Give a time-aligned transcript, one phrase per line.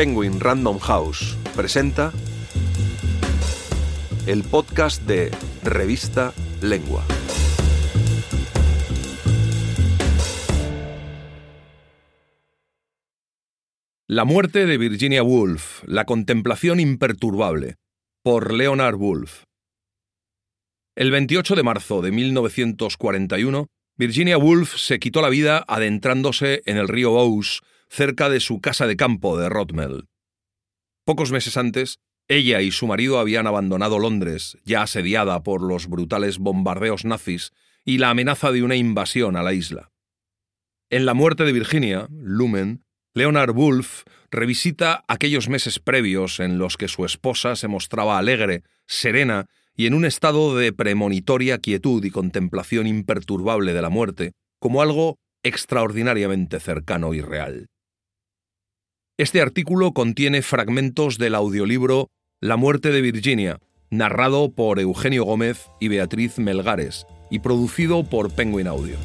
[0.00, 2.10] Penguin Random House presenta
[4.26, 5.30] el podcast de
[5.62, 6.32] Revista
[6.62, 7.04] Lengua.
[14.06, 17.74] La muerte de Virginia Woolf, la contemplación imperturbable,
[18.24, 19.42] por Leonard Woolf.
[20.96, 23.66] El 28 de marzo de 1941,
[23.98, 28.86] Virginia Woolf se quitó la vida adentrándose en el río Ouse, cerca de su casa
[28.86, 30.08] de campo de Rotmel.
[31.04, 31.98] Pocos meses antes,
[32.28, 37.52] ella y su marido habían abandonado Londres, ya asediada por los brutales bombardeos nazis
[37.84, 39.90] y la amenaza de una invasión a la isla.
[40.88, 46.86] En la muerte de Virginia, Lumen, Leonard Woolf revisita aquellos meses previos en los que
[46.86, 52.86] su esposa se mostraba alegre, serena y en un estado de premonitoria quietud y contemplación
[52.86, 57.66] imperturbable de la muerte, como algo extraordinariamente cercano y real.
[59.20, 62.08] Este artículo contiene fragmentos del audiolibro
[62.40, 68.66] La muerte de Virginia, narrado por Eugenio Gómez y Beatriz Melgares, y producido por Penguin
[68.66, 68.96] Audio.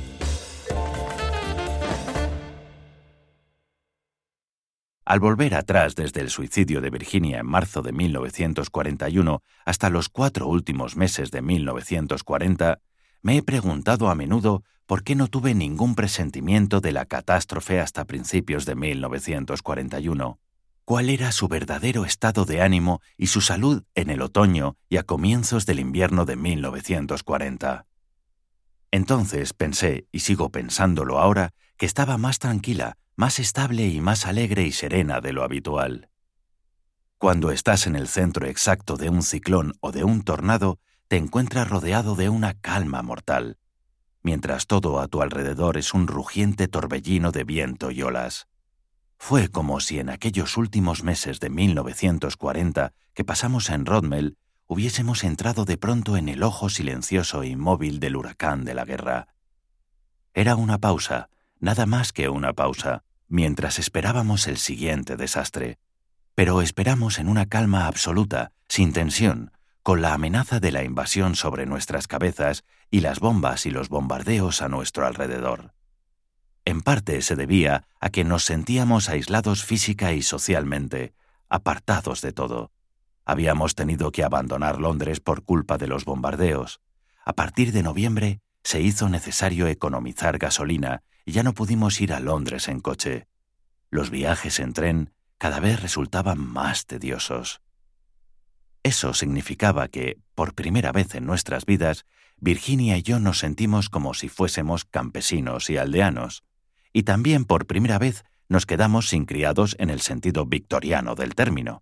[5.04, 10.48] Al volver atrás desde el suicidio de Virginia en marzo de 1941 hasta los cuatro
[10.48, 12.80] últimos meses de 1940,
[13.26, 18.06] me he preguntado a menudo por qué no tuve ningún presentimiento de la catástrofe hasta
[18.06, 20.40] principios de 1941.
[20.84, 25.04] ¿Cuál era su verdadero estado de ánimo y su salud en el otoño y a
[25.04, 27.88] comienzos del invierno de 1940?
[28.92, 34.68] Entonces pensé, y sigo pensándolo ahora, que estaba más tranquila, más estable y más alegre
[34.68, 36.10] y serena de lo habitual.
[37.18, 41.70] Cuando estás en el centro exacto de un ciclón o de un tornado, te encuentras
[41.70, 43.58] rodeado de una calma mortal,
[44.24, 48.48] mientras todo a tu alrededor es un rugiente torbellino de viento y olas.
[49.18, 55.64] Fue como si en aquellos últimos meses de 1940 que pasamos en Rodmel hubiésemos entrado
[55.64, 59.28] de pronto en el ojo silencioso e inmóvil del huracán de la guerra.
[60.34, 61.30] Era una pausa,
[61.60, 65.78] nada más que una pausa, mientras esperábamos el siguiente desastre.
[66.34, 69.52] Pero esperamos en una calma absoluta, sin tensión,
[69.86, 74.64] con la amenaza de la invasión sobre nuestras cabezas y las bombas y los bombardeos
[74.64, 75.76] a nuestro alrededor.
[76.66, 81.14] En parte se debía a que nos sentíamos aislados física y socialmente,
[81.50, 82.72] apartados de todo.
[83.26, 86.82] Habíamos tenido que abandonar Londres por culpa de los bombardeos.
[87.24, 92.20] A partir de noviembre se hizo necesario economizar gasolina y ya no pudimos ir a
[92.20, 93.28] Londres en coche.
[93.92, 97.62] Los viajes en tren cada vez resultaban más tediosos.
[98.86, 102.06] Eso significaba que, por primera vez en nuestras vidas,
[102.38, 106.44] Virginia y yo nos sentimos como si fuésemos campesinos y aldeanos,
[106.94, 111.82] y también por primera vez nos quedamos sin criados en el sentido victoriano del término.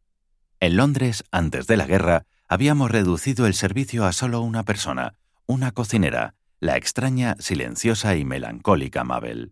[0.61, 5.15] En Londres, antes de la guerra, habíamos reducido el servicio a solo una persona,
[5.45, 9.51] una cocinera, la extraña, silenciosa y melancólica Mabel.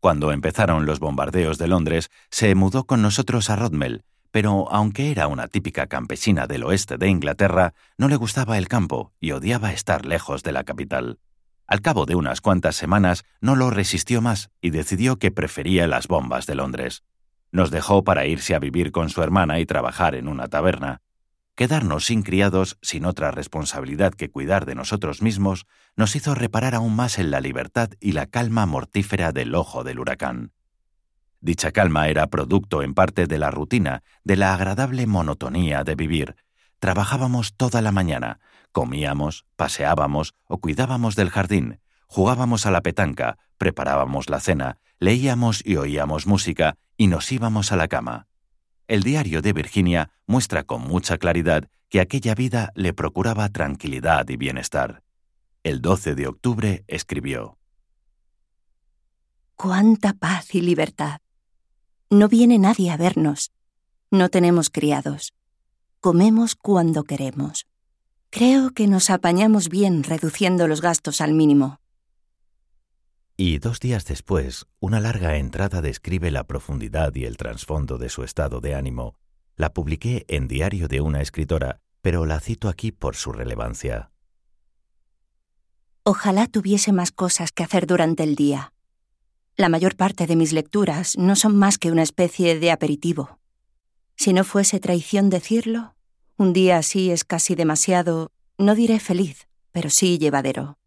[0.00, 5.26] Cuando empezaron los bombardeos de Londres, se mudó con nosotros a Rodmel, pero aunque era
[5.26, 10.06] una típica campesina del oeste de Inglaterra, no le gustaba el campo y odiaba estar
[10.06, 11.18] lejos de la capital.
[11.66, 16.08] Al cabo de unas cuantas semanas no lo resistió más y decidió que prefería las
[16.08, 17.04] bombas de Londres.
[17.52, 21.02] Nos dejó para irse a vivir con su hermana y trabajar en una taberna.
[21.56, 26.96] Quedarnos sin criados, sin otra responsabilidad que cuidar de nosotros mismos, nos hizo reparar aún
[26.96, 30.52] más en la libertad y la calma mortífera del ojo del huracán.
[31.40, 36.36] Dicha calma era producto en parte de la rutina, de la agradable monotonía de vivir.
[36.78, 38.40] Trabajábamos toda la mañana,
[38.72, 45.76] comíamos, paseábamos o cuidábamos del jardín, jugábamos a la petanca, preparábamos la cena, leíamos y
[45.76, 48.26] oíamos música y nos íbamos a la cama.
[48.86, 54.36] El diario de Virginia muestra con mucha claridad que aquella vida le procuraba tranquilidad y
[54.36, 55.02] bienestar.
[55.62, 57.58] El 12 de octubre escribió,
[59.56, 61.20] ¡Cuánta paz y libertad!
[62.12, 63.52] No viene nadie a vernos.
[64.10, 65.32] No tenemos criados.
[66.00, 67.68] Comemos cuando queremos.
[68.30, 71.78] Creo que nos apañamos bien reduciendo los gastos al mínimo.
[73.36, 78.24] Y dos días después, una larga entrada describe la profundidad y el trasfondo de su
[78.24, 79.14] estado de ánimo.
[79.54, 84.10] La publiqué en Diario de una escritora, pero la cito aquí por su relevancia.
[86.02, 88.72] Ojalá tuviese más cosas que hacer durante el día.
[89.60, 93.38] La mayor parte de mis lecturas no son más que una especie de aperitivo.
[94.16, 95.94] Si no fuese traición decirlo,
[96.38, 100.78] un día así es casi demasiado, no diré feliz, pero sí llevadero.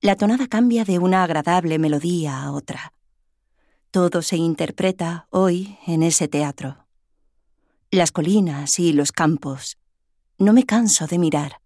[0.00, 2.94] La tonada cambia de una agradable melodía a otra.
[3.90, 6.86] Todo se interpreta hoy en ese teatro.
[7.90, 9.76] las colinas y los campos.
[10.38, 11.60] No me canso de mirar.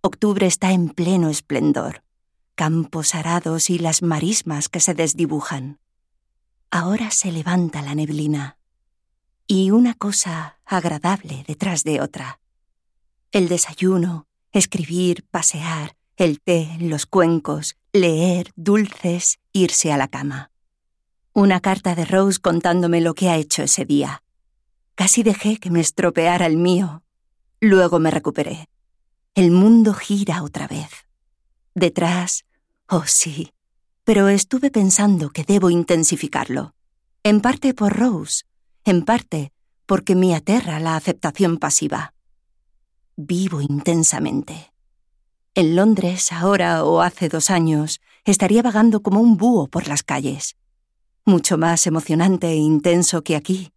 [0.00, 2.02] Octubre está en pleno esplendor,
[2.58, 5.78] campos arados y las marismas que se desdibujan.
[6.72, 8.58] Ahora se levanta la neblina
[9.46, 12.40] y una cosa agradable detrás de otra.
[13.30, 20.50] El desayuno, escribir, pasear, el té, los cuencos, leer, dulces, irse a la cama.
[21.34, 24.24] Una carta de Rose contándome lo que ha hecho ese día.
[24.96, 27.04] Casi dejé que me estropeara el mío.
[27.60, 28.68] Luego me recuperé.
[29.36, 30.90] El mundo gira otra vez.
[31.76, 32.44] Detrás,
[32.88, 33.52] oh sí,
[34.04, 36.74] pero estuve pensando que debo intensificarlo.
[37.22, 38.44] En parte por Rose,
[38.84, 39.52] en parte
[39.86, 42.12] porque me aterra la aceptación pasiva.
[43.16, 44.72] Vivo intensamente.
[45.54, 50.56] En Londres, ahora o hace dos años, estaría vagando como un búho por las calles.
[51.24, 53.72] Mucho más emocionante e intenso que aquí.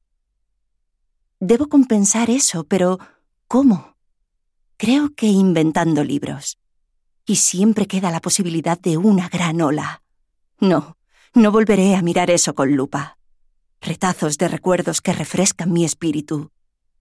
[1.40, 3.00] Debo compensar eso, pero
[3.48, 3.96] ¿cómo?
[4.78, 6.61] Creo que inventando libros.
[7.26, 10.02] Y siempre queda la posibilidad de una gran ola.
[10.60, 10.98] No,
[11.34, 13.18] no volveré a mirar eso con lupa
[13.82, 16.52] retazos de recuerdos que refrescan mi espíritu.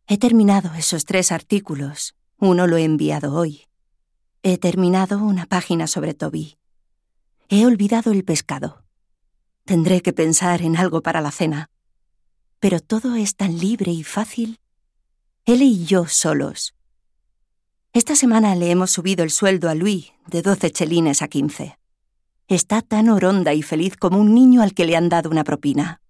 [0.06, 2.16] He terminado esos tres artículos.
[2.38, 3.66] Uno lo he enviado hoy.
[4.42, 6.56] He terminado una página sobre Toby.
[7.50, 8.82] He olvidado el pescado.
[9.66, 11.70] Tendré que pensar en algo para la cena.
[12.58, 14.58] Pero todo es tan libre y fácil.
[15.44, 16.74] Él y yo solos.
[17.92, 21.76] Esta semana le hemos subido el sueldo a Luis de 12 chelines a 15.
[22.46, 26.00] Está tan oronda y feliz como un niño al que le han dado una propina.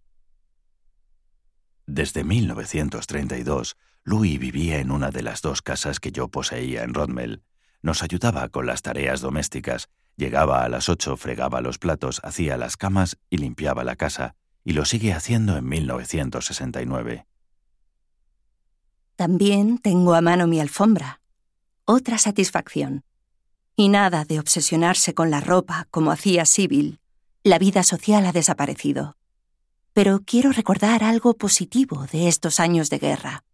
[1.87, 7.45] Desde 1932, Louis vivía en una de las dos casas que yo poseía en Rodmell.
[7.81, 12.77] Nos ayudaba con las tareas domésticas, llegaba a las ocho, fregaba los platos, hacía las
[12.77, 14.35] camas y limpiaba la casa,
[14.65, 17.27] y lo sigue haciendo en 1969.
[19.17, 21.20] También tengo a mano mi alfombra.
[21.93, 23.03] Otra satisfacción.
[23.77, 27.01] Y nada de obsesionarse con la ropa como hacía Sibyl.
[27.43, 29.17] La vida social ha desaparecido
[29.93, 33.45] pero quiero recordar algo positivo de estos años de guerra.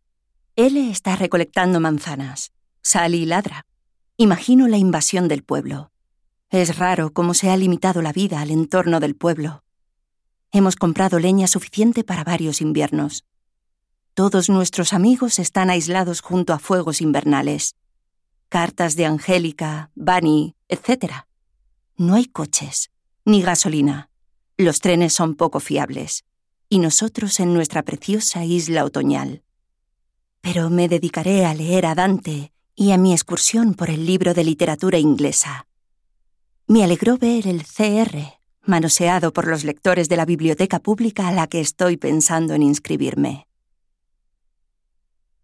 [0.54, 2.52] Él está recolectando manzanas.
[2.82, 3.66] Sally ladra.
[4.16, 5.90] Imagino la invasión del pueblo.
[6.50, 9.64] Es raro cómo se ha limitado la vida al entorno del pueblo.
[10.52, 13.24] Hemos comprado leña suficiente para varios inviernos.
[14.14, 17.74] Todos nuestros amigos están aislados junto a fuegos invernales.
[18.48, 21.26] Cartas de Angélica, Bunny, etc.
[21.96, 22.90] No hay coches,
[23.24, 24.08] ni gasolina.
[24.56, 26.24] Los trenes son poco fiables,
[26.68, 29.42] y nosotros en nuestra preciosa isla otoñal.
[30.40, 34.44] Pero me dedicaré a leer a Dante y a mi excursión por el libro de
[34.44, 35.66] literatura inglesa.
[36.68, 38.16] Me alegró ver el CR,
[38.62, 43.46] manoseado por los lectores de la biblioteca pública a la que estoy pensando en inscribirme.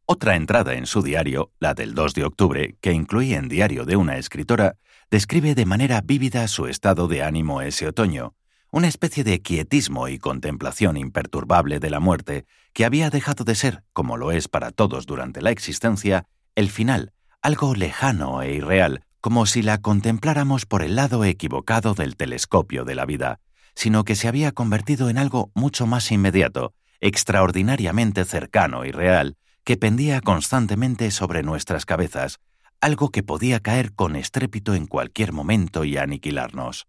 [0.07, 3.97] Otra entrada en su diario, la del 2 de octubre, que incluye en Diario de
[3.97, 4.77] una escritora,
[5.11, 8.35] describe de manera vívida su estado de ánimo ese otoño,
[8.73, 13.85] una especie de quietismo y contemplación imperturbable de la muerte que había dejado de ser,
[13.93, 16.27] como lo es para todos durante la existencia,
[16.57, 22.17] el final, algo lejano e irreal, como si la contempláramos por el lado equivocado del
[22.17, 23.39] telescopio de la vida,
[23.77, 29.77] sino que se había convertido en algo mucho más inmediato, extraordinariamente cercano y real, que
[29.77, 32.41] pendía constantemente sobre nuestras cabezas,
[32.81, 36.89] algo que podía caer con estrépito en cualquier momento y aniquilarnos.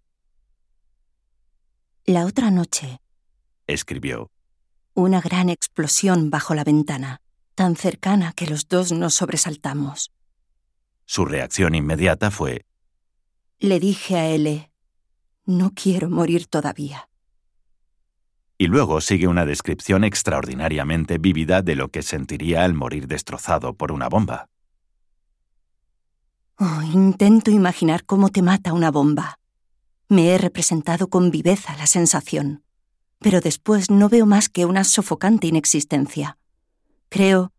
[2.05, 2.99] La otra noche,
[3.67, 4.31] escribió,
[4.95, 7.21] una gran explosión bajo la ventana,
[7.55, 10.11] tan cercana que los dos nos sobresaltamos.
[11.05, 12.65] Su reacción inmediata fue,
[13.59, 14.71] Le dije a L,
[15.45, 17.09] no quiero morir todavía.
[18.57, 23.91] Y luego sigue una descripción extraordinariamente vívida de lo que sentiría al morir destrozado por
[23.91, 24.47] una bomba.
[26.57, 29.39] Oh, intento imaginar cómo te mata una bomba.
[30.07, 32.63] Me he representado con viveza la sensación,
[33.19, 36.37] pero después no veo más que una sofocante inexistencia.
[37.09, 37.51] Creo,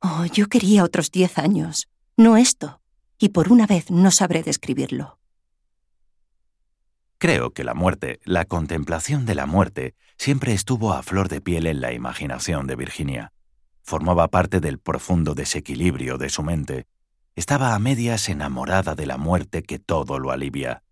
[0.00, 2.80] oh, yo quería otros diez años, no esto,
[3.18, 5.19] y por una vez no sabré describirlo.
[7.20, 11.66] Creo que la muerte, la contemplación de la muerte, siempre estuvo a flor de piel
[11.66, 13.34] en la imaginación de Virginia.
[13.82, 16.86] Formaba parte del profundo desequilibrio de su mente.
[17.36, 20.82] Estaba a medias enamorada de la muerte que todo lo alivia.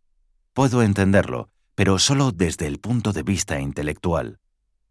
[0.53, 4.39] Puedo entenderlo, pero solo desde el punto de vista intelectual.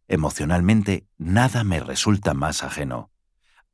[0.07, 3.11] Emocionalmente, nada me resulta más ajeno.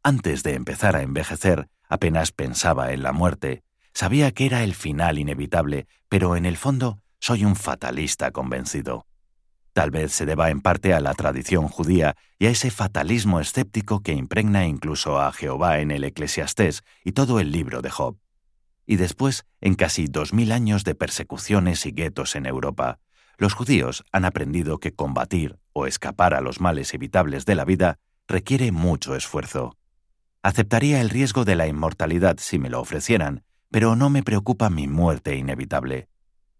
[0.04, 3.64] Antes de empezar a envejecer, apenas pensaba en la muerte.
[3.94, 9.08] Sabía que era el final inevitable, pero en el fondo soy un fatalista convencido.
[9.72, 14.02] Tal vez se deba en parte a la tradición judía y a ese fatalismo escéptico
[14.02, 18.18] que impregna incluso a Jehová en el Eclesiastés y todo el libro de Job.
[18.86, 23.00] Y después, en casi dos mil años de persecuciones y guetos en Europa,
[23.38, 28.00] los judíos han aprendido que combatir o escapar a los males evitables de la vida
[28.28, 29.78] requiere mucho esfuerzo.
[30.42, 34.90] Aceptaría el riesgo de la inmortalidad si me lo ofrecieran, pero no me preocupa mi
[34.90, 36.10] muerte inevitable.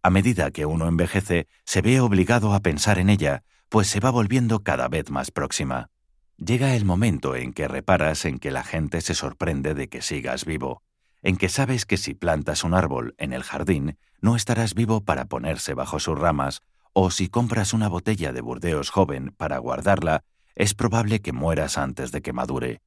[0.06, 4.12] A medida que uno envejece, se ve obligado a pensar en ella, pues se va
[4.12, 5.90] volviendo cada vez más próxima.
[6.36, 10.44] Llega el momento en que reparas en que la gente se sorprende de que sigas
[10.44, 10.84] vivo,
[11.22, 15.26] en que sabes que si plantas un árbol en el jardín, no estarás vivo para
[15.26, 20.74] ponerse bajo sus ramas, o si compras una botella de Burdeos joven para guardarla, es
[20.74, 22.82] probable que mueras antes de que madure.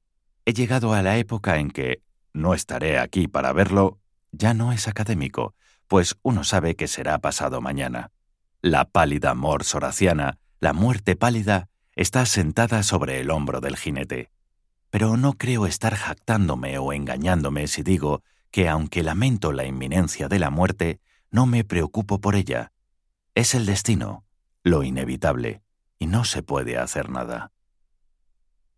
[0.45, 2.03] He llegado a la época en que,
[2.35, 3.99] no estaré aquí para verlo,
[4.33, 5.55] ya no es académico,
[5.89, 8.11] pues uno sabe que será pasado mañana.
[8.61, 14.31] La pálida mors horaciana, la muerte pálida, está sentada sobre el hombro del jinete.
[14.91, 20.39] Pero no creo estar jactándome o engañándome si digo que aunque lamento la inminencia de
[20.39, 21.01] la muerte,
[21.31, 22.73] no me preocupo por ella.
[23.35, 24.25] Es el destino,
[24.63, 25.63] lo inevitable,
[25.99, 27.53] y no se puede hacer nada.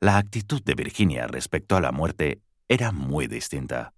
[0.00, 3.94] La actitud de Virginia respecto a la muerte era muy distinta.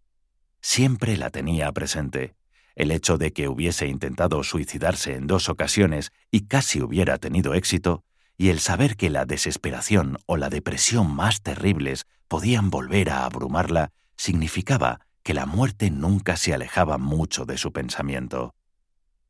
[0.61, 2.35] Siempre la tenía presente,
[2.75, 8.05] el hecho de que hubiese intentado suicidarse en dos ocasiones y casi hubiera tenido éxito,
[8.37, 13.93] y el saber que la desesperación o la depresión más terribles podían volver a abrumarla,
[14.17, 18.55] significaba que la muerte nunca se alejaba mucho de su pensamiento.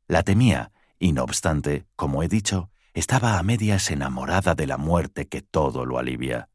[0.07, 5.27] La temía, y no obstante, como he dicho, estaba a medias enamorada de la muerte
[5.27, 6.49] que todo lo alivia.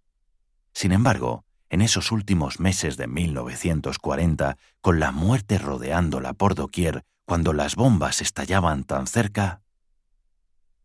[0.72, 7.52] Sin embargo, en esos últimos meses de 1940, con la muerte rodeándola por doquier, cuando
[7.52, 9.62] las bombas estallaban tan cerca.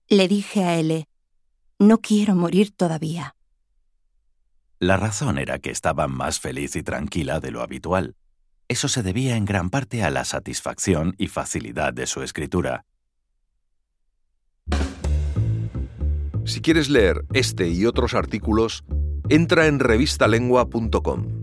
[0.07, 1.07] Le dije a L,
[1.79, 3.35] no quiero morir todavía.
[4.79, 8.15] La razón era que estaba más feliz y tranquila de lo habitual.
[8.67, 12.85] Eso se debía en gran parte a la satisfacción y facilidad de su escritura.
[16.45, 18.83] Si quieres leer este y otros artículos,
[19.31, 21.40] entra en revistalengua.com.